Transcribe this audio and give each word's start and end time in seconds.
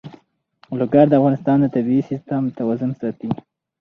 لوگر 0.79 1.05
د 1.09 1.13
افغانستان 1.19 1.57
د 1.61 1.65
طبعي 1.75 2.01
سیسټم 2.09 2.43
توازن 2.57 2.91
ساتي. 2.99 3.29